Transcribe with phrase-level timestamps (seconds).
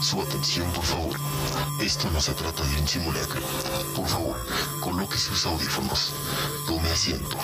[0.00, 1.20] Su atención, por favor.
[1.78, 3.42] Esto no se trata de un simulacro.
[3.94, 4.36] Por favor,
[4.80, 6.12] coloque sus audífonos.
[6.66, 7.36] Tome asiento.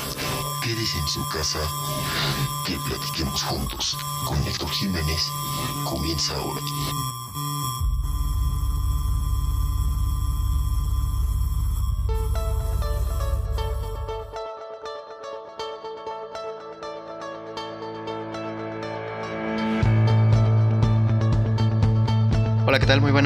[0.62, 1.60] Quédese en su casa.
[2.66, 3.96] Que platiquemos juntos.
[4.26, 5.30] Con Héctor Jiménez.
[5.84, 6.62] Comienza ahora.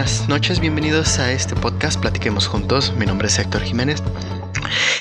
[0.01, 2.95] Buenas noches, bienvenidos a este podcast Platiquemos Juntos.
[2.95, 4.03] Mi nombre es Héctor Jiménez.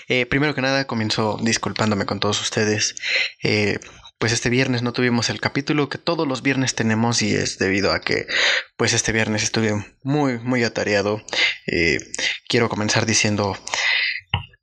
[0.10, 2.96] Eh, primero que nada, comienzo disculpándome con todos ustedes.
[3.42, 3.80] Eh,
[4.18, 7.94] pues este viernes no tuvimos el capítulo que todos los viernes tenemos y es debido
[7.94, 8.28] a que
[8.76, 9.72] pues este viernes estuve
[10.04, 11.24] muy muy atareado.
[11.66, 12.00] Eh,
[12.50, 13.58] quiero comenzar diciendo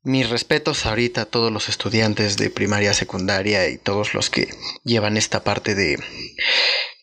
[0.02, 4.50] mis respetos ahorita a todos los estudiantes de primaria, secundaria y todos los que
[4.84, 5.98] llevan esta parte de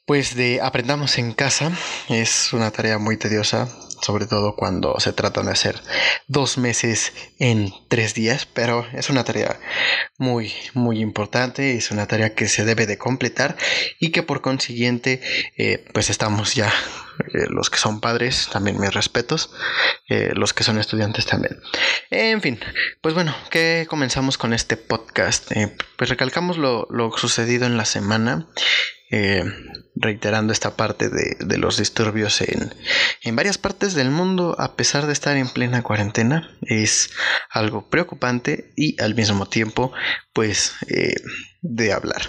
[0.05, 1.71] pues de aprendamos en casa
[2.09, 3.69] es una tarea muy tediosa,
[4.01, 5.79] sobre todo cuando se trata de hacer
[6.27, 9.57] dos meses en tres días, pero es una tarea
[10.17, 13.55] muy, muy importante, es una tarea que se debe de completar
[13.97, 15.21] y que por consiguiente,
[15.57, 16.67] eh, pues estamos ya,
[17.33, 19.51] eh, los que son padres, también mis respetos,
[20.09, 21.61] eh, los que son estudiantes también.
[22.09, 22.59] En fin,
[23.01, 25.49] pues bueno, que comenzamos con este podcast.
[25.95, 28.49] pues recalcamos lo, lo sucedido en la semana.
[29.15, 29.43] Eh,
[29.95, 32.73] reiterando esta parte de, de los disturbios en,
[33.22, 37.11] en, varias partes del mundo a pesar de estar en plena cuarentena es
[37.49, 39.94] algo preocupante y al mismo tiempo
[40.33, 41.16] pues eh,
[41.61, 42.21] de hablar.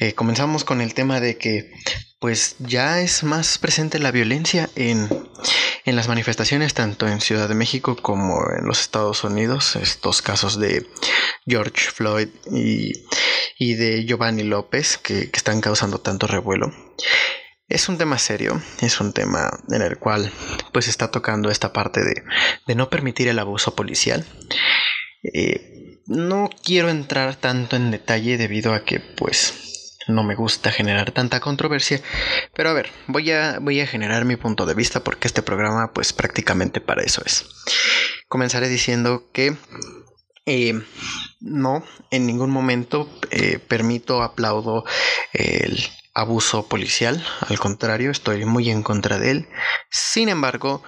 [0.00, 1.72] Eh, comenzamos con el tema de que
[2.26, 5.08] pues ya es más presente la violencia en,
[5.84, 10.58] en las manifestaciones tanto en Ciudad de México como en los Estados Unidos estos casos
[10.58, 10.84] de
[11.46, 12.94] George Floyd y
[13.60, 16.72] y de Giovanni López que, que están causando tanto revuelo.
[17.68, 20.32] Es un tema serio, es un tema en el cual
[20.72, 22.24] pues está tocando esta parte de,
[22.66, 24.26] de no permitir el abuso policial.
[25.22, 29.75] Eh, no quiero entrar tanto en detalle debido a que pues
[30.08, 32.00] no me gusta generar tanta controversia,
[32.54, 35.92] pero a ver, voy a, voy a generar mi punto de vista porque este programa
[35.92, 37.46] pues prácticamente para eso es.
[38.28, 39.56] Comenzaré diciendo que
[40.46, 40.80] eh,
[41.40, 44.84] no, en ningún momento eh, permito, aplaudo
[45.32, 45.84] el
[46.14, 49.48] abuso policial, al contrario, estoy muy en contra de él.
[49.90, 50.82] Sin embargo,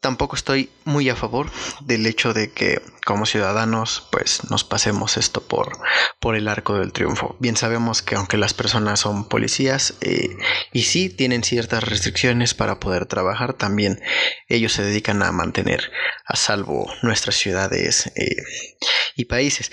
[0.00, 5.46] tampoco estoy muy a favor del hecho de que como ciudadanos pues nos pasemos esto
[5.46, 5.78] por,
[6.20, 7.36] por el arco del triunfo.
[7.40, 10.36] Bien sabemos que aunque las personas son policías eh,
[10.72, 14.00] y sí tienen ciertas restricciones para poder trabajar, también
[14.48, 15.90] ellos se dedican a mantener
[16.26, 18.36] a salvo nuestras ciudades eh,
[19.16, 19.70] y países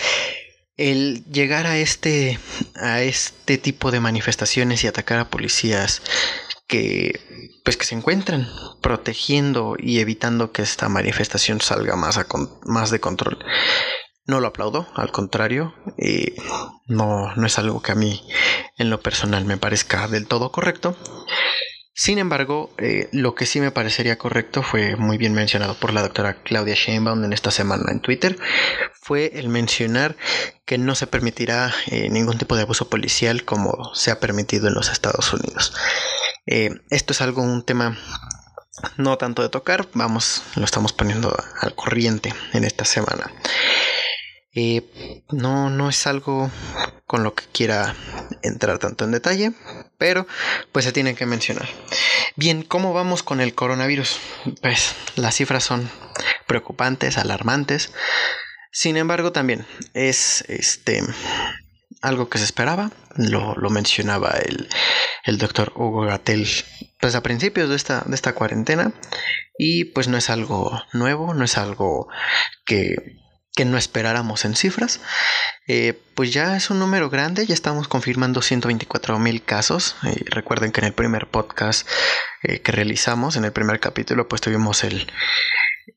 [0.76, 2.40] el llegar a este
[2.76, 6.02] a este tipo de manifestaciones y atacar a policías
[6.68, 7.20] que
[7.64, 8.50] pues que se encuentran
[8.82, 12.28] protegiendo y evitando que esta manifestación salga más, a
[12.66, 13.40] más de control.
[14.26, 15.74] No lo aplaudo, al contrario,
[16.88, 18.22] no, no es algo que a mí
[18.78, 20.96] en lo personal me parezca del todo correcto.
[21.96, 26.02] Sin embargo, eh, lo que sí me parecería correcto fue muy bien mencionado por la
[26.02, 28.40] doctora Claudia Sheinbaum en esta semana en Twitter,
[28.94, 30.16] fue el mencionar
[30.66, 34.74] que no se permitirá eh, ningún tipo de abuso policial como se ha permitido en
[34.74, 35.74] los Estados Unidos.
[36.46, 37.98] Eh, esto es algo, un tema
[38.98, 43.32] no tanto de tocar, vamos, lo estamos poniendo al corriente en esta semana.
[44.56, 46.52] Eh, no, no es algo
[47.08, 47.96] con lo que quiera
[48.44, 49.52] entrar tanto en detalle,
[49.98, 50.28] pero
[50.72, 51.68] pues se tiene que mencionar.
[52.36, 54.20] Bien, ¿cómo vamos con el coronavirus?
[54.62, 55.90] Pues las cifras son
[56.48, 57.92] preocupantes, alarmantes.
[58.72, 61.04] Sin embargo, también es este
[62.04, 64.70] algo que se esperaba, lo, lo mencionaba el,
[65.24, 66.48] el doctor Hugo Gatel
[67.00, 68.92] pues a principios de esta, de esta cuarentena
[69.58, 72.08] y pues no es algo nuevo, no es algo
[72.66, 72.96] que,
[73.56, 75.00] que no esperáramos en cifras.
[75.68, 79.96] Eh, pues ya es un número grande, ya estamos confirmando 124 mil casos.
[80.04, 81.88] Y recuerden que en el primer podcast
[82.42, 85.08] eh, que realizamos, en el primer capítulo, pues tuvimos el,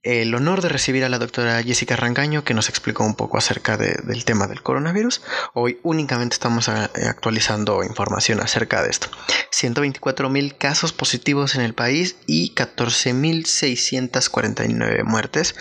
[0.03, 3.77] el honor de recibir a la doctora Jessica Rangaño que nos explicó un poco acerca
[3.77, 5.23] del tema del coronavirus.
[5.55, 9.09] Hoy únicamente estamos actualizando información acerca de esto.
[9.51, 15.55] 124 mil casos positivos en el país y 14.649 muertes.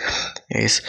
[0.48, 0.84] Es,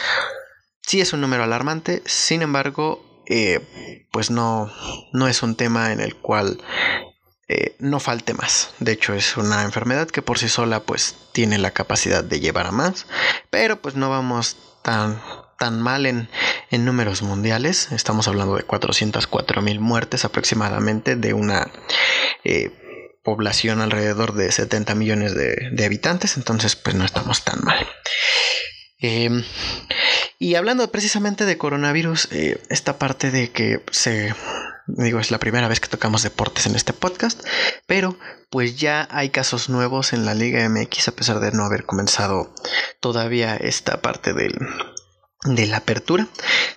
[0.82, 4.72] sí es un número alarmante, sin embargo, eh, pues no,
[5.12, 6.58] no es un tema en el cual
[7.48, 8.70] eh, no falte más.
[8.78, 12.66] De hecho, es una enfermedad que por sí sola pues tiene la capacidad de llevar
[12.66, 13.06] a más,
[13.50, 15.20] pero pues no vamos tan,
[15.58, 16.28] tan mal en,
[16.70, 17.90] en números mundiales.
[17.92, 21.70] Estamos hablando de 404 mil muertes aproximadamente de una...
[22.44, 22.84] Eh,
[23.28, 27.86] población alrededor de 70 millones de, habitantes, entonces pues no estamos tan mal.
[29.00, 29.44] Em,
[30.38, 34.34] y hablando precisamente de coronavirus, eh, esta parte de que se
[34.88, 37.46] digo, es la primera vez que tocamos deportes en este podcast,
[37.86, 38.18] pero
[38.50, 42.54] pues ya hay casos nuevos en la Liga MX a pesar de no haber comenzado
[43.00, 44.56] todavía esta parte del,
[45.44, 46.26] de la apertura.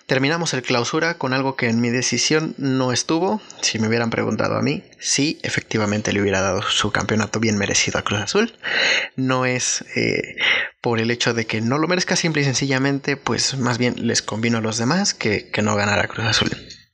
[0.06, 3.42] Terminamos el clausura con algo que en mi decisión no estuvo.
[3.62, 7.98] Si me hubieran preguntado a mí, sí, efectivamente le hubiera dado su campeonato bien merecido
[7.98, 8.54] a Cruz Azul.
[9.16, 10.36] No es eh,
[10.82, 14.22] por el hecho de que no lo merezca simple y sencillamente, pues más bien les
[14.22, 16.52] convino a los demás que, que no ganara Cruz Azul.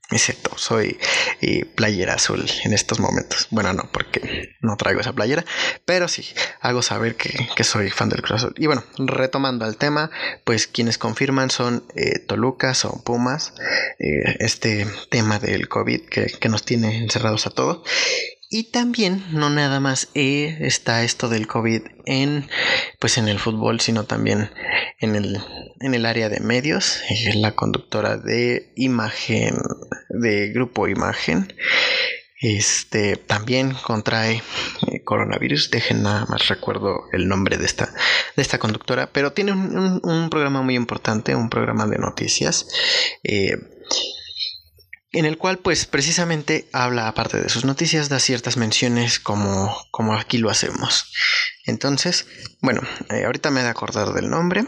[0.10, 0.98] Excepto, soy
[1.42, 3.48] eh, playera azul en estos momentos.
[3.52, 5.44] Bueno, no, porque no traigo esa playera,
[5.84, 6.26] pero sí,
[6.62, 8.54] hago saber que, soy fan del Cruz Azul.
[8.58, 10.10] Y bueno, retomando al tema,
[10.46, 13.54] pues quienes confirman son eh, Tolucas o Pumas,
[14.00, 17.82] eh, este tema del COVID que, que nos tiene encerrados a todos.
[18.50, 22.50] Y también no nada más eh, está esto del COVID en
[23.00, 24.50] pues en el fútbol, sino también
[25.00, 25.42] en el,
[25.82, 27.02] en el área de medios.
[27.10, 29.58] Es la conductora de imagen,
[30.10, 31.54] de grupo imagen.
[32.40, 34.42] Este también contrae
[34.92, 35.70] eh, coronavirus.
[35.70, 37.94] Dejen nada más recuerdo el nombre de esta,
[38.38, 39.12] de esta conductora.
[39.12, 42.66] Pero tiene un, programa muy importante, un programa de noticias.
[43.24, 43.58] Eh,
[45.14, 50.14] en el cual pues precisamente habla aparte de sus noticias, da ciertas menciones como, como
[50.16, 51.12] aquí lo hacemos.
[51.66, 52.28] Entonces,
[52.62, 54.66] bueno, eh, ahorita me he de acordar del nombre.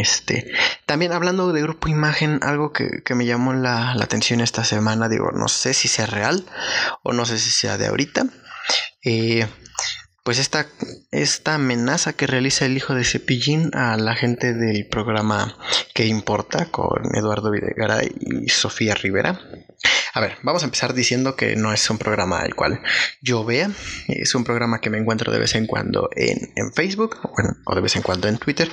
[0.00, 0.50] Este,
[0.86, 5.48] también hablando de grupo imagen, algo que, me llamó la, atención esta semana, digo, no
[5.48, 6.44] sé si sea real
[7.02, 8.26] o no sé si sea de ahorita.
[9.02, 9.46] Eh,
[10.24, 10.66] pues esta,
[11.10, 15.58] esta amenaza que realiza el hijo de Cepillín a la gente del programa
[15.92, 19.38] que importa con Eduardo Videgaray y Sofía Rivera.
[20.16, 22.80] A ver, vamos a empezar diciendo que no es un programa al cual
[23.20, 23.68] yo vea,
[24.06, 27.18] es un programa que me encuentro de vez en cuando en, Facebook
[27.66, 28.70] o de vez en cuando en Twitter.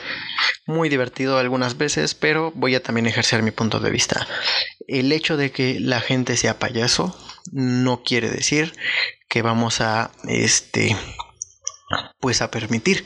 [0.68, 4.28] Muy divertido algunas veces, pero voy a también ejercer mi punto de vista.
[4.88, 7.18] El hecho de que la gente sea payaso
[7.52, 8.76] no quiere decir
[9.28, 10.96] que vamos a este
[12.20, 13.04] pues a permitir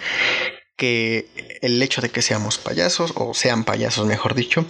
[0.75, 4.65] que el hecho de que seamos payasos, o sean payasos mejor dicho,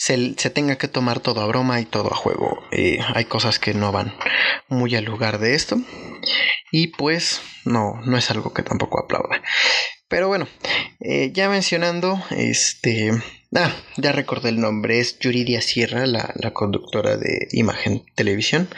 [0.00, 2.64] se, tenga que tomar todo a broma y todo a juego.
[3.14, 4.14] hay cosas que no van
[4.68, 5.76] muy al lugar de esto.
[6.72, 9.42] Y pues no, no es algo que tampoco aplauda.
[10.08, 10.48] Pero bueno,
[11.00, 13.12] eh, ya mencionando, este...
[13.54, 18.70] Ah, ya recordé el nombre, es Yuridia Sierra, la, conductora de Imagen Televisión.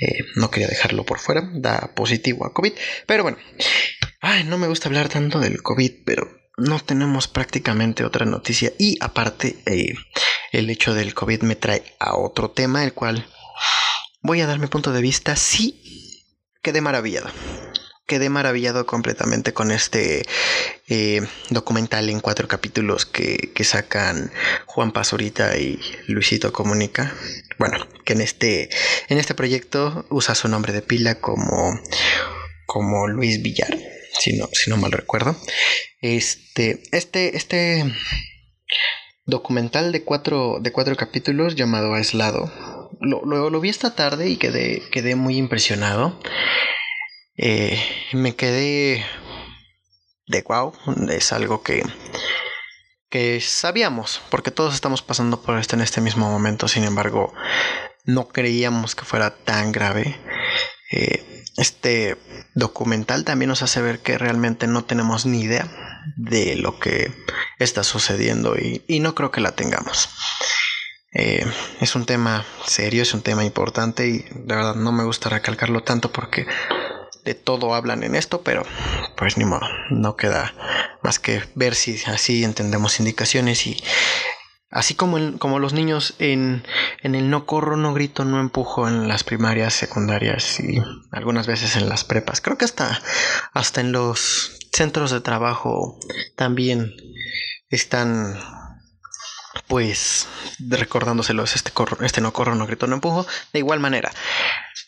[0.00, 2.72] Eh, no quería dejarlo por fuera, da positivo a COVID.
[3.06, 3.38] Pero bueno,
[4.20, 8.72] ay, no me gusta hablar tanto del COVID, pero no tenemos prácticamente otra noticia.
[8.78, 9.94] Y aparte, eh,
[10.52, 13.26] el hecho del COVID me trae a otro tema, el cual
[14.22, 15.36] voy a dar mi punto de vista.
[15.36, 16.22] Sí,
[16.62, 17.30] quedé maravillado
[18.06, 20.22] quedé maravillado completamente con este
[20.88, 24.30] eh, documental en cuatro capítulos que, sacan
[24.66, 27.14] Juan Pazurita y Luisito Comunica.
[27.58, 28.68] Bueno, que en este,
[29.08, 31.80] en este proyecto usa su nombre de pila como,
[32.66, 33.74] como Luis Villar,
[34.18, 35.36] si no, si no mal recuerdo.
[36.00, 37.84] Este, este, este
[39.26, 42.90] documental de cuatro, de cuatro capítulos llamado Aislado.
[43.00, 46.18] Lo, lo, vi esta tarde y quedé, quedé muy impresionado.
[47.36, 47.78] Eh,
[48.12, 49.04] me quedé
[50.26, 50.72] de wow,
[51.10, 51.82] es algo que,
[53.10, 57.34] que sabíamos, porque todos estamos pasando por esto en este mismo momento, sin embargo,
[58.04, 60.16] no creíamos que fuera tan grave.
[60.92, 62.16] Eh, este
[62.54, 65.68] documental también nos hace ver que realmente no tenemos ni idea
[66.16, 67.12] de lo que
[67.58, 70.08] está sucediendo y, y no creo que la tengamos.
[71.14, 71.46] Eh,
[71.80, 75.84] es un tema serio, es un tema importante y de verdad no me gusta recalcarlo
[75.84, 76.44] tanto porque
[77.24, 78.64] de todo hablan en esto, pero
[79.16, 80.52] pues ni modo, no queda
[81.02, 83.82] más que ver si así entendemos indicaciones y
[84.74, 86.66] así como, como los niños en,
[87.02, 91.76] en el no corro, no grito, no empujo en las primarias, secundarias y algunas veces
[91.76, 92.40] en las prepas.
[92.40, 93.00] Creo que hasta,
[93.52, 95.98] hasta en los centros de trabajo
[96.36, 96.92] también
[97.70, 98.36] están
[99.68, 100.26] pues
[100.58, 103.26] recordándoselos este, este no corro, no grito, no empujo.
[103.52, 104.10] De igual manera,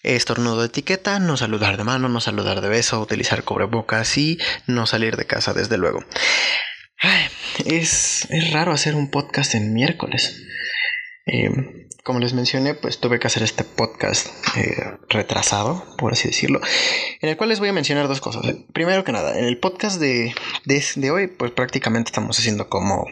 [0.02, 4.86] estornudo de etiqueta, no saludar de mano, no saludar de beso, utilizar cubrebocas y no
[4.86, 6.00] salir de casa, desde luego.
[7.66, 10.42] Es, es raro hacer un podcast en miércoles.
[11.26, 11.50] Eh,
[12.06, 14.76] como les mencioné, pues tuve que hacer este podcast eh,
[15.08, 16.60] retrasado, por así decirlo,
[17.20, 18.46] en el cual les voy a mencionar dos cosas.
[18.72, 20.32] Primero que nada, en el podcast de,
[20.64, 23.06] de, hoy, pues prácticamente estamos haciendo como,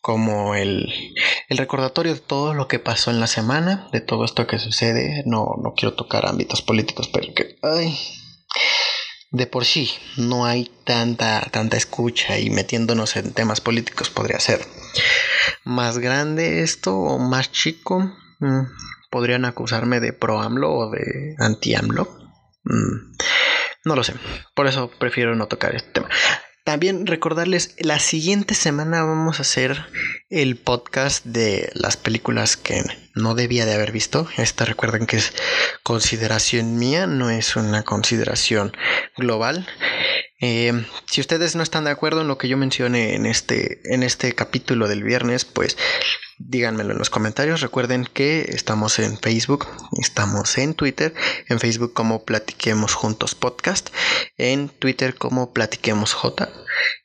[0.00, 0.88] como el,
[1.48, 5.24] el, recordatorio de todo lo que pasó en la semana, de todo esto que sucede.
[5.26, 7.56] No, no quiero tocar ámbitos políticos, pero que...
[7.62, 7.98] Ay,
[9.30, 14.60] de por sí no hay tanta, tanta escucha y metiéndonos en temas políticos podría ser
[15.64, 18.12] más grande esto o más chico.
[18.40, 18.62] Mm,
[19.10, 22.08] podrían acusarme de pro AMLO o de anti AMLO.
[22.64, 23.16] Mm,
[23.84, 24.14] no lo sé.
[24.54, 26.08] Por eso prefiero no tocar este tema.
[26.64, 29.86] También recordarles, la siguiente semana vamos a hacer
[30.30, 32.82] el podcast de las películas que
[33.14, 34.28] no debía de haber visto.
[34.36, 35.32] Esta recuerden que es
[35.82, 38.72] consideración mía, no es una consideración
[39.16, 39.66] global.
[40.40, 44.02] Eh, si ustedes no están de acuerdo en lo que yo mencioné en este, en
[44.02, 45.76] este capítulo del viernes, pues
[46.38, 47.60] díganmelo en los comentarios.
[47.60, 49.66] Recuerden que estamos en Facebook,
[50.00, 51.14] estamos en Twitter,
[51.48, 53.90] en Facebook como Platiquemos Juntos Podcast,
[54.36, 56.48] en Twitter como Platiquemos J.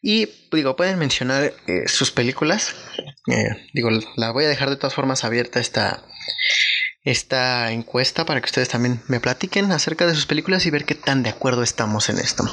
[0.01, 2.75] Y digo, pueden mencionar eh, sus películas.
[3.27, 6.03] Eh, digo, la voy a dejar de todas formas abierta esta,
[7.03, 10.95] esta encuesta para que ustedes también me platiquen acerca de sus películas y ver qué
[10.95, 12.43] tan de acuerdo estamos en esto.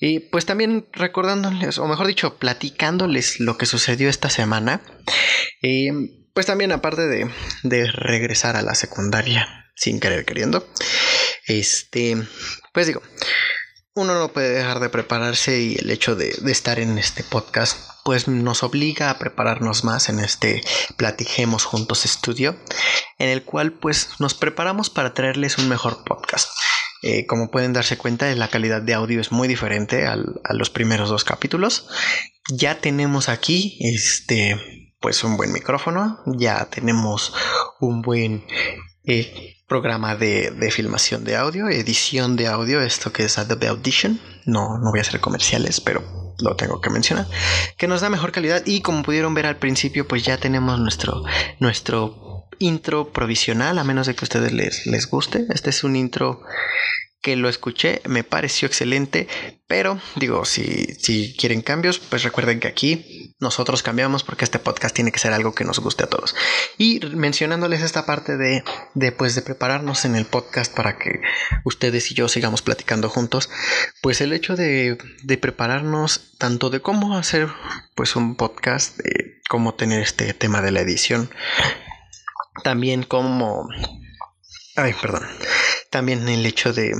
[0.00, 4.80] Y pues también recordándoles, o mejor dicho, platicándoles lo que sucedió esta semana.
[5.60, 5.90] Y
[6.32, 7.30] pues también aparte de,
[7.64, 10.66] de regresar a la secundaria sin querer queriendo.
[11.46, 12.16] Este,
[12.72, 13.02] pues digo,
[13.94, 18.28] uno no puede dejar de prepararse y el hecho de, estar en este podcast pues
[18.28, 20.62] nos obliga a prepararnos más en este
[20.96, 22.56] Platiquemos Juntos Estudio
[23.18, 26.50] en el cual pues nos preparamos para traerles un mejor podcast.
[27.02, 30.16] Eh, como pueden darse cuenta, la calidad de audio es muy diferente a
[30.52, 31.88] los primeros dos capítulos.
[32.50, 34.58] Ya tenemos aquí este,
[35.00, 37.32] pues un buen micrófono, ya tenemos
[37.80, 38.44] un buen
[39.04, 44.20] eh, programa de, de, filmación de audio, edición de audio, esto que es Adobe Audition.
[44.44, 47.28] No, no voy a hacer comerciales, pero lo tengo que mencionar,
[47.76, 51.22] que nos da mejor calidad y como pudieron ver al principio, pues ya tenemos nuestro,
[51.60, 55.46] nuestro intro provisional, a menos de que a ustedes les, les guste.
[55.50, 56.42] Este es un intro
[57.20, 59.28] que lo escuché, me pareció excelente,
[59.66, 64.94] pero digo, si, si quieren cambios, pues recuerden que aquí nosotros cambiamos porque este podcast
[64.94, 66.34] tiene que ser algo que nos guste a todos.
[66.78, 71.20] Y mencionándoles esta parte de, de, pues, de prepararnos en el podcast para que
[71.64, 73.50] ustedes y yo sigamos platicando juntos,
[74.00, 77.48] pues el hecho de, de prepararnos tanto de cómo hacer
[77.94, 81.30] pues un podcast, de cómo tener este tema de la edición,
[82.64, 83.68] también como...
[84.76, 85.26] Ay, perdón.
[85.90, 86.92] También el hecho de,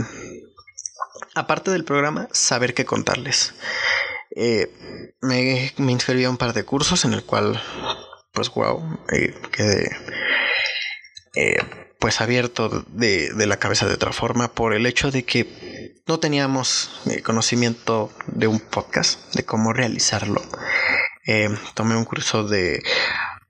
[1.35, 3.55] aparte del programa, saber qué contarles.
[4.35, 4.71] Eh,
[5.21, 7.61] me, me, inscribí a un par de cursos en el cual,
[8.33, 9.91] pues, wow, eh, quedé
[11.35, 11.59] eh,
[11.99, 16.19] pues abierto de, de, la cabeza de otra forma por el hecho de que no
[16.19, 16.91] teníamos
[17.23, 20.43] conocimiento de un podcast, de cómo realizarlo.
[21.75, 22.83] tomé un curso de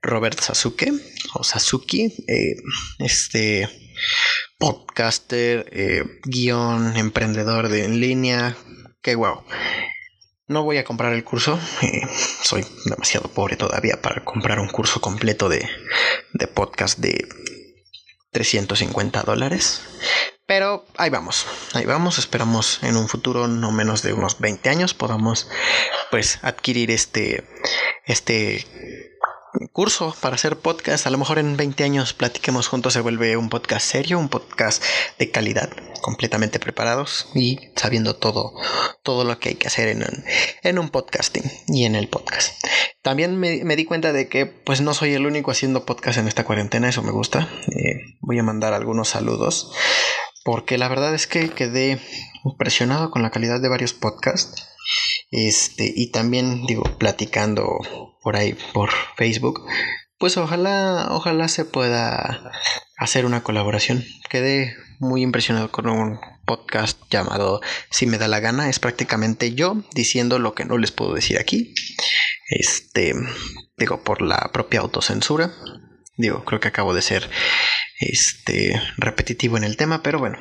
[0.01, 0.91] Robert Sasuke
[1.33, 2.13] o Sasuki,
[2.99, 3.80] este
[4.57, 8.55] podcaster, eh, guion, emprendedor de en línea,
[9.01, 9.43] que wow.
[10.47, 12.01] No voy a comprar el curso, eh,
[12.43, 15.67] soy demasiado pobre todavía para comprar un curso completo de,
[16.33, 17.27] de podcast de
[18.31, 19.81] 350 dólares.
[20.45, 24.93] Pero ahí vamos, ahí vamos, esperamos en un futuro no menos de unos 20 años
[24.93, 25.47] podamos
[26.09, 27.47] pues adquirir este,
[28.05, 28.65] este
[29.71, 31.07] curso para hacer podcast.
[31.07, 34.83] A lo mejor en 20 años platiquemos juntos, se vuelve un podcast serio, un podcast
[35.19, 35.69] de calidad,
[36.01, 38.53] completamente preparados y sabiendo todo,
[39.03, 40.23] todo lo que hay que hacer en un,
[40.63, 42.63] en un podcasting y en el podcast.
[43.01, 46.27] También me, me, di cuenta de que pues no soy el único haciendo podcast en
[46.27, 47.49] esta cuarentena, eso me gusta.
[47.67, 49.71] Eh, voy a mandar algunos saludos
[50.43, 51.99] porque la verdad es que quedé
[52.43, 54.67] impresionado con la calidad de varios podcasts.
[55.31, 57.65] Este, y también digo, platicando
[58.21, 59.61] por ahí por Facebook,
[60.17, 62.51] pues ojalá, ojalá se pueda
[62.97, 64.05] hacer una colaboración.
[64.29, 68.69] Quedé muy impresionado con un podcast llamado Si me da la gana.
[68.69, 71.73] Es prácticamente yo diciendo lo que no les puedo decir aquí.
[72.49, 73.13] Este,
[73.77, 75.51] digo, por la propia autocensura.
[76.17, 77.29] Digo, creo que acabo de ser
[77.99, 80.37] este repetitivo en el tema, pero bueno.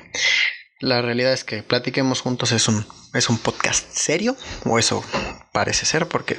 [0.82, 4.34] La realidad es que Platiquemos Juntos es un, es un podcast serio,
[4.64, 5.04] o eso
[5.52, 6.38] parece ser, porque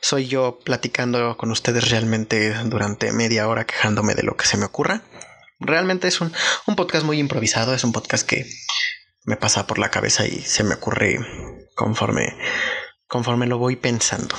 [0.00, 4.64] soy yo platicando con ustedes realmente durante media hora quejándome de lo que se me
[4.64, 5.02] ocurra.
[5.60, 6.32] Realmente es un,
[6.66, 8.44] un podcast muy improvisado, es un podcast que
[9.24, 11.20] me pasa por la cabeza y se me ocurre
[11.76, 12.36] conforme,
[13.06, 14.34] conforme lo voy pensando.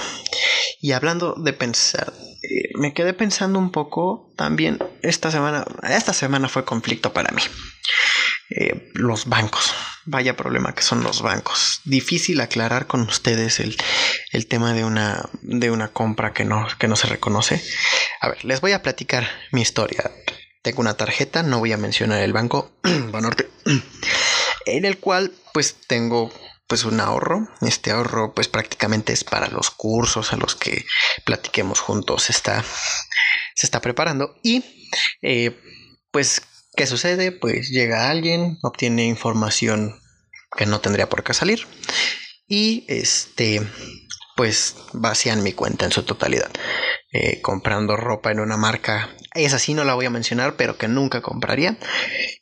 [0.82, 2.12] Y hablando de pensar,
[2.44, 7.42] eh, me quedé pensando un poco también esta semana, esta semana fue conflicto para mí.
[8.50, 9.74] Eh, los bancos.
[10.06, 11.82] Vaya problema que son los bancos.
[11.84, 13.76] Difícil aclarar con ustedes el,
[14.32, 17.62] el tema de una, de una compra que no, que no se reconoce.
[18.22, 20.12] A ver, les voy a platicar mi historia.
[20.62, 22.72] Tengo una tarjeta, no voy a mencionar el banco.
[23.12, 23.50] Banorte.
[24.66, 26.32] en el cual pues tengo
[26.68, 27.50] pues un ahorro.
[27.62, 30.86] Este ahorro pues prácticamente es para los cursos a los que
[31.26, 32.30] platiquemos juntos.
[32.30, 32.64] Está,
[33.56, 34.64] se está preparando y
[35.22, 35.60] eh,
[36.12, 36.42] pues
[36.78, 37.34] ¿qué sucede?
[37.34, 40.00] Pues llega alguien, obtiene información
[40.56, 41.68] que no tendría por qué salir
[42.48, 43.62] y este
[44.38, 46.52] pues vacían mi cuenta en su totalidad.
[47.12, 50.88] Eh, comprando ropa en una marca, esa sí no la voy a mencionar, pero que
[50.88, 51.80] nunca compraría.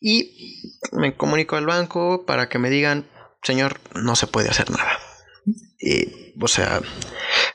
[0.02, 3.10] Y me comunico al banco para que me digan,
[3.42, 5.00] señor, no se puede hacer nada.
[5.80, 6.82] Y, o sea,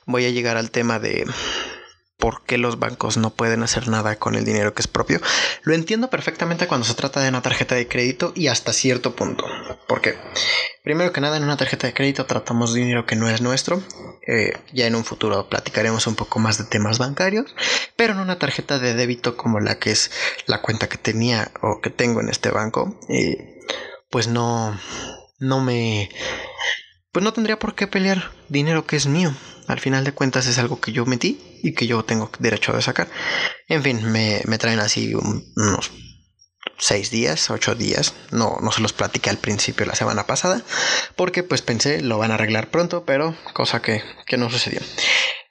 [0.07, 1.27] voy a llegar al tema de
[2.21, 5.21] por qué los bancos no pueden hacer nada con el dinero que es propio.
[5.63, 9.45] Lo entiendo perfectamente cuando se trata de una tarjeta de crédito y hasta cierto punto.
[9.89, 10.17] Porque,
[10.85, 13.83] primero que nada, en una tarjeta de crédito tratamos dinero que no es nuestro.
[14.29, 17.57] Eh, ya en un futuro platicaremos un poco más de temas bancarios.
[17.97, 20.13] Pero en una tarjeta de débito como la que es
[20.47, 23.59] la cuenta que tenía o que tengo en este banco, eh,
[24.11, 24.79] pues no,
[25.39, 26.11] no me...
[27.13, 29.35] Pues no tendría por qué pelear dinero que es mío.
[29.71, 32.83] Al final de cuentas es algo que yo metí y que yo tengo derecho de
[32.83, 33.09] sacar.
[33.69, 35.93] En fin, me, traen así unos
[36.77, 38.15] seis días, ocho días.
[38.33, 40.63] No, no se los platiqué al principio la semana pasada.
[41.15, 44.03] Porque pues pensé lo van a arreglar pronto, pero cosa que,
[44.37, 44.81] no sucedió.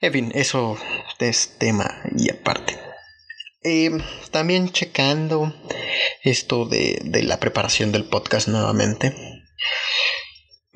[0.02, 0.78] En fin, eso
[1.20, 2.78] es tema y aparte.
[3.62, 5.54] Em, también checando
[6.24, 9.39] esto de, de la preparación del podcast nuevamente.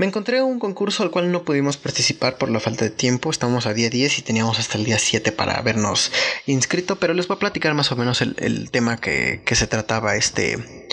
[0.04, 3.32] Me encontré un concurso al cual no pudimos participar por la falta de tiempo.
[3.32, 6.12] Estamos a día 10 y teníamos hasta el día 7 para habernos
[6.46, 10.90] inscrito, pero les voy a platicar más o menos el, tema que, se trataba este.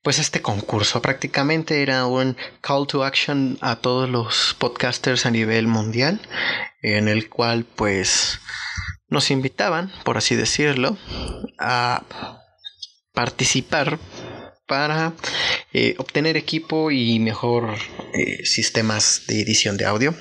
[0.00, 5.66] Pues este concurso prácticamente era un call to action a todos los podcasters a nivel
[5.66, 6.18] mundial,
[6.80, 8.40] en el cual pues
[9.08, 10.96] nos invitaban, por así decirlo,
[11.58, 12.02] a
[13.12, 13.98] participar
[14.72, 15.12] para
[15.74, 17.76] eh, obtener equipo y mejor
[18.14, 20.14] eh, sistemas de edición de audio.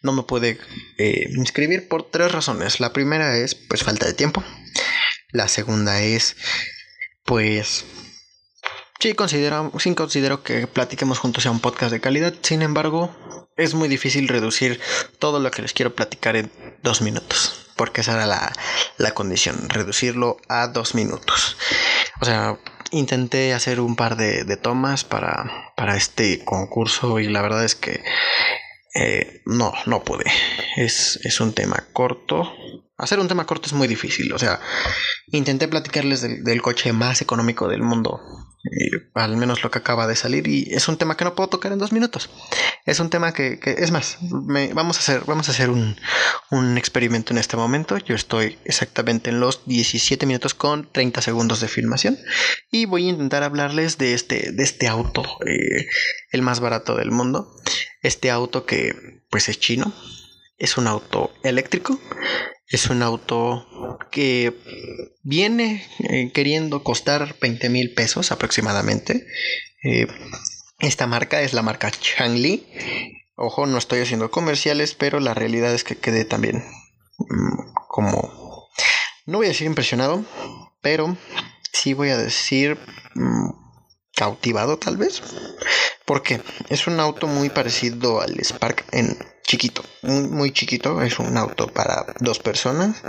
[0.00, 0.58] No me pude
[0.96, 2.80] eh, inscribir por tres razones.
[2.80, 4.42] La primera es pues falta de tiempo.
[5.32, 6.34] La segunda es
[7.26, 7.84] pues
[9.00, 12.32] sí considero, sí considero que platiquemos juntos sea un podcast de calidad.
[12.40, 13.14] Sin embargo,
[13.58, 14.80] es muy difícil reducir
[15.18, 16.50] todo lo que les quiero platicar en
[16.82, 17.66] dos minutos.
[17.76, 18.50] Porque esa era la,
[18.96, 21.58] la condición, reducirlo a dos minutos.
[22.20, 22.56] O sea,
[22.90, 28.02] intenté hacer un par de, tomas para, para, este concurso y la verdad es que
[28.94, 30.24] eh, no, no pude.
[30.76, 32.52] Es, es, un tema corto.
[32.96, 34.32] Hacer un tema corto es muy difícil.
[34.32, 34.60] O sea,
[35.28, 38.20] intenté platicarles del coche más económico del mundo
[39.14, 41.72] al menos lo que acaba de salir y es un tema que no puedo tocar
[41.72, 42.30] en dos minutos.
[42.86, 45.96] Es un tema que, es más vamos a hacer vamos a hacer un,
[46.76, 47.98] experimento en este momento.
[47.98, 52.18] Yo estoy exactamente en los 17 minutos con 30 segundos de filmación
[52.70, 55.86] y voy a intentar hablarles de este de este auto eh,
[56.30, 57.54] el más barato del mundo.
[58.02, 58.94] Este auto que
[59.30, 59.92] pues es chino.
[60.56, 61.98] Es un auto eléctrico
[62.74, 64.52] es un auto que
[65.22, 69.26] viene eh, queriendo costar 20 mil pesos aproximadamente.
[69.82, 70.06] Eh,
[70.80, 72.66] esta marca es la marca Changli.
[73.36, 76.64] Ojo, no estoy haciendo comerciales, pero la realidad es que quedé también
[77.18, 78.68] mm, como...
[79.26, 80.24] No voy a decir impresionado,
[80.82, 81.16] pero
[81.72, 82.76] sí voy a decir
[83.14, 83.50] mm,
[84.14, 85.22] cautivado tal vez.
[86.04, 91.00] Porque es un auto muy parecido al Spark en chiquito, muy, muy chiquito.
[91.02, 93.02] Es un auto para dos personas.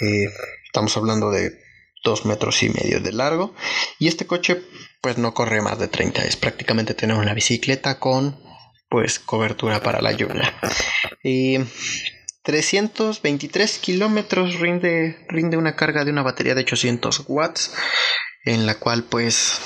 [0.00, 0.28] Eh,
[0.64, 1.58] estamos hablando de
[2.04, 3.54] dos metros y medio de largo.
[3.98, 4.62] Y este coche,
[5.00, 6.24] pues no corre más de 30.
[6.24, 8.40] Es prácticamente tener una bicicleta con,
[8.88, 10.54] pues, cobertura para la lluvia.
[11.22, 11.58] Y
[12.44, 17.72] 323 kilómetros rinde, rinde una carga de una batería de 800 watts.
[18.44, 19.58] En la cual, pues,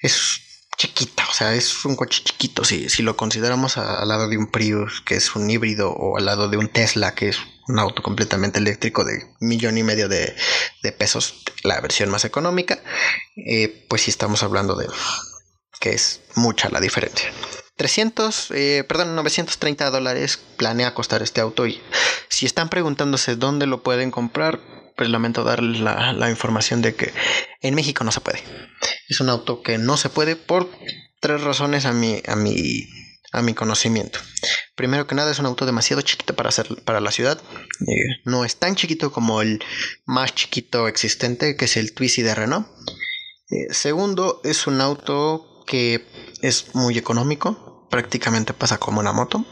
[0.00, 0.47] es
[0.78, 2.64] chiquita, o sea, es un coche chiquito.
[2.64, 6.24] Si, si lo consideramos al lado de un Prius, que es un híbrido, o al
[6.24, 10.34] lado de un Tesla, que es un auto completamente eléctrico de millón y medio de,
[10.96, 12.78] pesos, la versión más económica,
[13.36, 14.86] eh, pues sí estamos hablando de
[15.80, 17.30] que es mucha la diferencia.
[17.76, 21.80] 300, eh, perdón, 930 dólares planea costar este auto y
[22.28, 24.60] si están preguntándose dónde lo pueden comprar,
[24.98, 27.12] pues lamento darles la, información de que
[27.62, 28.42] en México no se puede.
[29.08, 30.68] Es un auto que no se puede por
[31.20, 32.84] tres razones a mi, a mi,
[33.32, 34.18] a mi conocimiento.
[34.74, 37.40] Primero que nada es un auto demasiado chiquito para, hacer, para la ciudad.
[37.86, 39.62] Eh, no es tan chiquito como el
[40.04, 42.66] más chiquito existente, que es el Twizy de Renault.
[43.50, 46.04] Eh, segundo, es un auto que
[46.42, 49.44] es muy económico prácticamente pasa como una moto.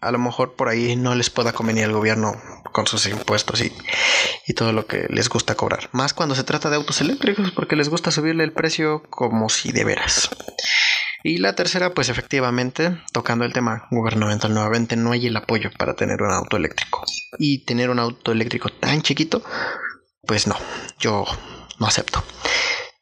[0.00, 2.32] A lo mejor por ahí no les pueda convenir al gobierno
[2.72, 3.72] con sus impuestos y,
[4.46, 5.88] y, todo lo que les gusta cobrar.
[5.92, 9.72] Más cuando se trata de autos eléctricos porque les gusta subirle el precio como si
[9.72, 10.30] de veras.
[11.22, 15.94] Y la tercera, pues efectivamente, tocando el tema gubernamental nuevamente, no hay el apoyo para
[15.94, 17.04] tener un auto eléctrico.
[17.38, 19.42] Y tener un auto eléctrico tan chiquito,
[20.26, 20.56] pues no,
[20.98, 21.26] yo
[21.78, 22.24] no acepto.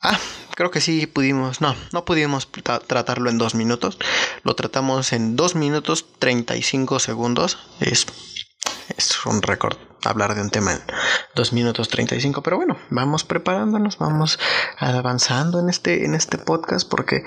[0.01, 0.19] Ah,
[0.57, 2.49] creo que sí pudimos, no, no pudimos
[2.87, 3.99] tratarlo en dos minutos.
[4.43, 7.59] Lo tratamos en dos minutos 35 segundos.
[7.81, 8.07] Es,
[8.97, 10.83] es un récord hablar de un tema en
[11.35, 12.43] dos minutos 35.
[12.43, 14.39] Pero bueno, vamos preparándonos, vamos
[14.79, 17.23] avanzando en este, en este podcast porque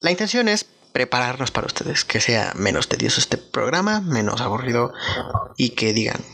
[0.00, 4.92] la intención es prepararnos para ustedes, que sea menos tedioso este programa, menos aburrido
[5.56, 6.24] y que digan,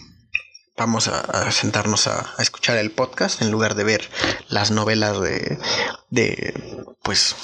[0.76, 4.08] vamos a, sentarnos a, escuchar el podcast en lugar de ver
[4.48, 5.58] las novelas de,
[6.11, 7.35] de pues,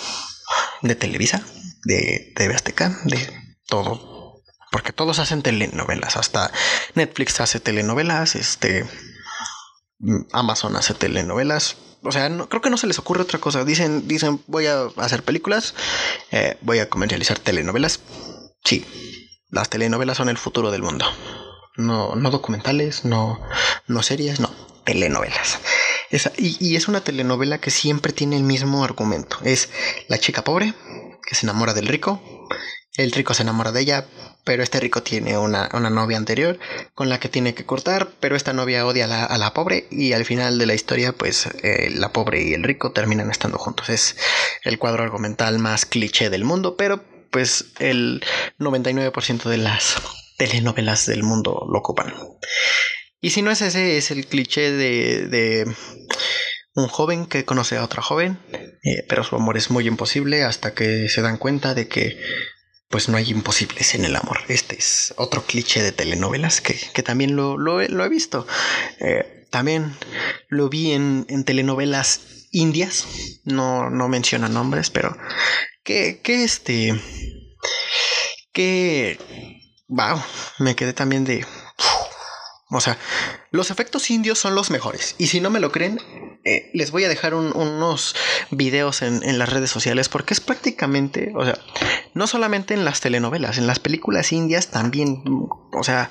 [0.83, 1.43] de Televisa,
[1.85, 3.19] de TV Azteca, de
[3.67, 4.18] todo.
[4.71, 6.53] Porque todos hacen telenovelas, hasta
[6.95, 8.87] Netflix hace telenovelas, este
[10.33, 11.77] Amazon hace telenovelas.
[12.03, 13.65] O sea, no, creo que no se les ocurre otra cosa.
[13.65, 15.75] Dicen, dicen, voy a hacer películas,
[16.31, 18.01] eh, voy a comercializar telenovelas.
[18.65, 18.85] Sí,
[19.51, 21.07] las telenovelas son el futuro del mundo.
[21.77, 23.41] No, no documentales, no,
[23.87, 24.51] no series, no,
[24.85, 25.59] telenovelas.
[26.37, 29.39] y, y, es una telenovela que siempre tiene el mismo argumento.
[29.45, 29.71] Es
[30.09, 30.75] la chica pobre
[31.27, 32.21] que se enamora del rico,
[32.97, 34.09] el rico se enamora de ella,
[34.49, 36.59] pero este rico tiene una, una novia anterior
[36.95, 40.25] con la que tiene que cortar, pero esta novia odia a la, pobre y al
[40.25, 43.91] final de la historia pues eh, la pobre y el rico terminan estando juntos.
[43.91, 44.17] Es
[44.65, 48.25] el cuadro argumental más cliché del mundo, pero pues el
[48.59, 49.97] 99% de las
[50.39, 52.15] telenovelas del mundo lo ocupan.
[53.21, 55.67] Y si no es ese, es el cliché de,
[56.75, 58.39] un joven que conoce a otra joven,
[58.83, 62.19] eh, pero su amor es muy imposible hasta que se dan cuenta de que
[62.89, 64.39] pues no hay imposibles en el amor.
[64.49, 68.47] Este es otro cliché de telenovelas que, también lo, he visto.
[69.01, 69.95] Eh, también
[70.49, 72.21] lo vi en, telenovelas
[72.51, 73.07] indias,
[73.45, 75.17] no, no menciona nombres, pero
[75.85, 76.99] que, que este,
[78.53, 79.19] que
[79.89, 80.23] wow,
[80.59, 81.47] me quedé también de...
[82.71, 82.99] O sea,
[83.51, 85.15] los efectos indios son los mejores.
[85.17, 85.99] Y si no me lo creen,
[86.45, 88.15] eh, les voy a dejar unos
[88.51, 91.59] videos en, las redes sociales porque es prácticamente, o sea,
[92.13, 96.11] no solamente en las telenovelas, en las películas indias también, o sea,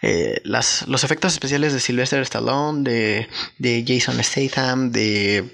[0.00, 5.44] eh, las, los efectos especiales de Sylvester Stallone, de, de Jason Statham, de,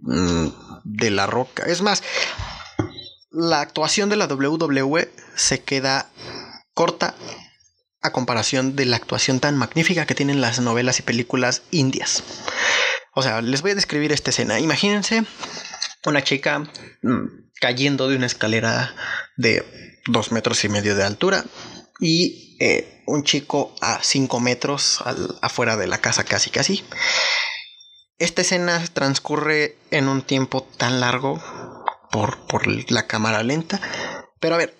[0.00, 0.46] mm,
[0.84, 1.64] de La Roca.
[1.64, 2.04] Es más,
[3.32, 6.08] la actuación de la WWE se queda
[6.72, 7.16] corta
[8.02, 12.22] a comparación de la actuación tan magnífica que tienen las novelas y películas indias.
[13.14, 14.60] O sea, les voy a describir esta escena.
[14.60, 15.24] Imagínense
[16.06, 16.60] una chica
[17.02, 18.94] mm, cayendo de una escalera
[19.36, 19.64] de
[20.06, 21.44] dos metros y medio de altura
[22.00, 25.02] y eh, un chico a cinco metros
[25.42, 26.84] afuera de la casa casi casi.
[28.18, 31.42] Esta escena transcurre en un tiempo tan largo
[32.10, 33.80] por, por la cámara lenta.
[34.40, 34.76] Pero a ver,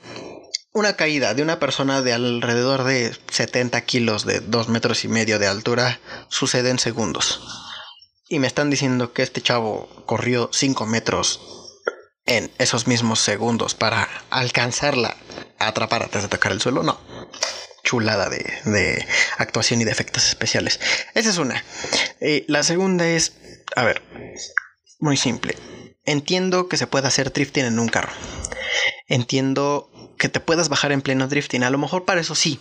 [0.73, 5.39] una caída de una persona de alrededor de 70 kilos de 2 metros y medio
[5.39, 7.41] de altura sucede en segundos.
[8.29, 11.41] Y me están diciendo que este chavo corrió 5 metros
[12.27, 15.17] en esos mismos segundos para alcanzarla
[15.59, 16.83] atrapar antes de tocar el suelo.
[16.83, 17.01] No.
[17.83, 19.07] Chulada de,
[19.39, 20.79] actuación y de efectos especiales.
[21.15, 21.65] Esa es una.
[22.21, 23.33] Y la segunda es,
[23.75, 24.03] a ver,
[24.99, 25.57] muy simple.
[26.05, 28.13] Entiendo que se puede hacer drifting en un carro.
[29.09, 31.65] Entiendo que te puedas bajar en pleno drifting.
[31.65, 32.61] A lo mejor para eso sí.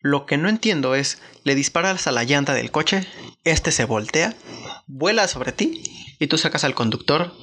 [0.00, 3.06] Lo que no entiendo es, le disparas a la llanta del coche,
[3.42, 4.34] este se voltea,
[4.86, 5.82] vuela sobre ti
[6.20, 7.34] y tú sacas al conductor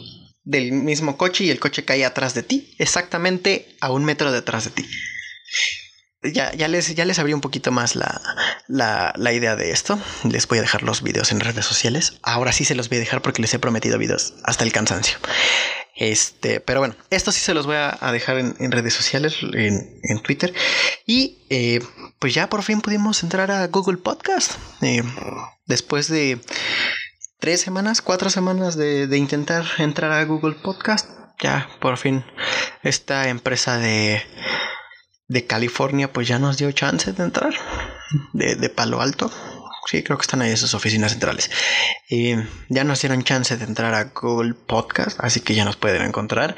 [0.45, 4.63] del mismo coche y el coche cae atrás de ti, exactamente a un metro detrás
[4.63, 4.85] de ti.
[6.23, 8.21] Ya, ya, les, ya les abrí un poquito más la,
[8.67, 9.99] la, la, idea de esto.
[10.23, 12.17] Les voy a dejar los videos en redes sociales.
[12.23, 15.19] Ahora sí se los voy a dejar porque les he prometido videos hasta el cansancio.
[15.95, 20.53] Este, pero bueno, esto sí se los voy a, dejar en, redes sociales, en, Twitter.
[21.05, 21.79] Y eh,
[22.19, 24.53] pues ya por fin pudimos entrar a Google Podcast.
[24.81, 25.03] Eh,
[25.65, 26.39] después de
[27.39, 31.09] tres semanas, cuatro semanas de, intentar entrar a Google Podcast,
[31.41, 32.25] ya por fin
[32.83, 34.21] esta empresa de,
[35.27, 37.53] de California pues ya nos dio chance de entrar.
[38.33, 39.31] De, de Palo Alto.
[39.85, 41.51] Sí, creo que están ahí esas oficinas centrales.
[42.69, 46.55] Ya nos dieron chance de entrar a Google Podcast, así que ya nos pueden encontrar.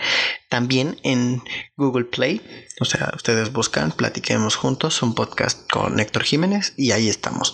[0.48, 1.44] También en
[1.76, 2.42] Google Play.
[2.80, 7.54] O sea, ustedes buscan Platiquemos Juntos, un podcast con Héctor Jiménez, y ahí estamos.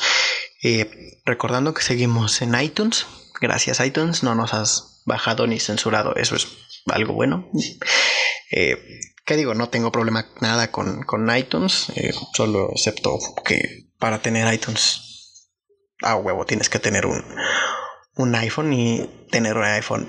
[0.61, 3.07] Eh, recordando que seguimos en iTunes.
[3.41, 4.21] Gracias, iTunes.
[4.21, 6.15] No nos has bajado ni censurado.
[6.15, 6.47] Eso es
[6.85, 7.49] algo bueno.
[8.51, 8.77] Eh,
[9.25, 9.55] ¿Qué digo?
[9.55, 15.12] No tengo problema nada con, con iTunes, eh, solo excepto que para tener iTunes
[16.03, 17.23] a huevo tienes que tener un,
[18.15, 20.07] un iPhone y tener un iPhone.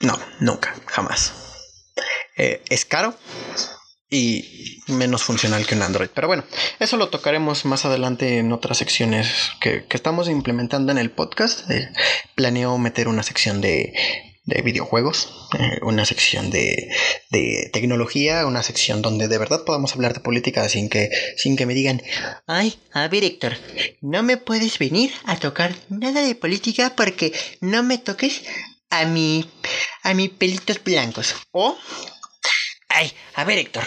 [0.00, 1.32] No, nunca, jamás.
[2.36, 3.14] eh, es caro
[4.10, 6.08] y menos funcional que un Android.
[6.14, 6.44] Pero bueno,
[6.78, 11.68] eso lo tocaremos más adelante en otras secciones que, estamos implementando en el podcast.
[12.34, 13.92] Planeo meter una sección de,
[14.48, 16.88] de videojuegos, eh, una sección de,
[17.30, 21.66] de, tecnología, una sección donde de verdad podamos hablar de política sin que, sin que
[21.66, 22.02] me digan,
[22.46, 23.58] ay, a ver Héctor,
[24.00, 28.42] no me puedes venir a tocar nada de política porque no me toques
[28.88, 29.48] a mi,
[30.02, 31.34] a mis pelitos blancos.
[31.52, 31.76] O
[32.88, 33.84] Ay, a ver, Héctor.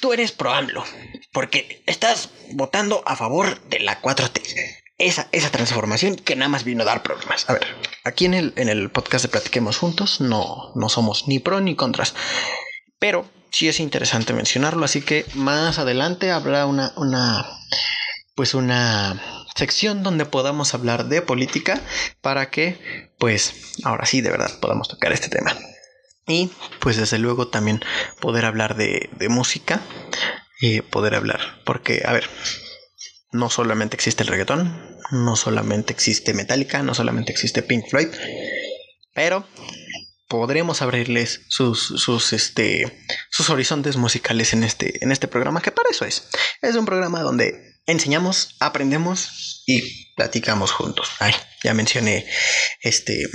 [0.00, 0.84] Tú eres pro AMLO.
[1.32, 4.81] Porque estás votando a favor de la 4T.
[5.02, 7.50] Esa, esa transformación que nada más vino a dar problemas.
[7.50, 7.66] A ver,
[8.04, 11.74] aquí en el, en el podcast de Platiquemos Juntos no, no somos ni pro ni
[11.74, 12.14] contras.
[13.00, 14.84] Pero sí es interesante mencionarlo.
[14.84, 17.46] Así que más adelante habrá una, una
[18.34, 19.20] pues una
[19.54, 21.80] sección donde podamos hablar de política
[22.20, 25.56] para que pues ahora sí de verdad podamos tocar este tema.
[26.26, 27.80] Y pues desde luego también
[28.20, 29.80] poder hablar de, música
[30.60, 31.40] y poder hablar.
[31.64, 32.28] Porque, a ver,
[33.32, 38.08] no solamente existe el reggaetón, no solamente existe Metallica, no solamente existe Pink Floyd,
[39.14, 39.46] pero
[40.28, 45.90] podremos abrirles sus, sus, este, sus horizontes musicales en este, en este programa, que para
[45.90, 46.28] eso es.
[46.62, 51.10] Es un programa donde enseñamos, aprendemos y platicamos juntos.
[51.18, 52.26] Ay, ya mencioné
[52.80, 53.28] este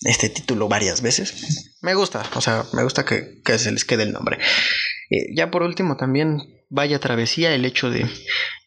[0.00, 1.76] este título varias veces.
[1.82, 4.38] Me gusta, o sea, me gusta que, se les quede el nombre.
[5.10, 8.08] Eh, ya por último, también vaya travesía el hecho de,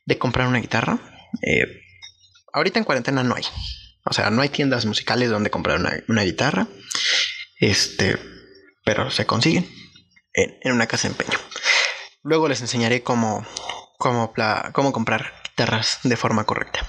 [0.05, 0.99] de comprar una guitarra.
[1.41, 1.81] Eh,
[2.53, 3.43] ahorita en cuarentena no hay.
[4.05, 6.67] O sea, no hay tiendas musicales donde comprar una, guitarra.
[7.59, 8.17] Este,
[8.83, 9.69] pero se consiguen
[10.33, 11.37] en, en, una casa de empeño.
[12.23, 13.45] Luego les enseñaré cómo,
[13.97, 14.33] cómo,
[14.73, 16.85] cómo comprar guitarras de forma correcta.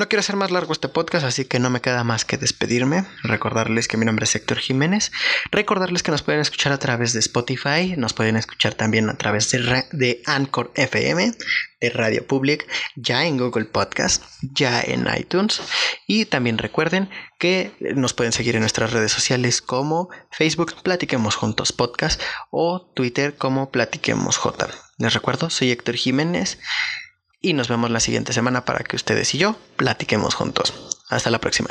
[0.00, 3.04] No quiero hacer más largo este podcast, así que no me queda más que despedirme.
[3.22, 5.12] Recordarles que mi nombre es Héctor Jiménez.
[5.50, 9.50] Recordarles que nos pueden escuchar a través de Spotify, nos pueden escuchar también a través
[9.50, 11.34] de, de Anchor FM,
[11.82, 15.60] de Radio Public, ya en Google Podcast, ya en iTunes.
[16.06, 21.74] Y también recuerden que nos pueden seguir en nuestras redes sociales como Facebook Platiquemos Juntos
[21.74, 24.66] Podcast o Twitter como Platiquemos J.
[24.96, 26.58] Les recuerdo, soy Héctor Jiménez
[27.40, 30.74] y nos vemos la siguiente semana para que ustedes y yo platiquemos juntos.
[31.08, 31.70] Hasta la próxima.